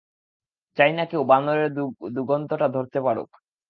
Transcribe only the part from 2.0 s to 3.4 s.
দুগন্ধটা ধরতে পারুক।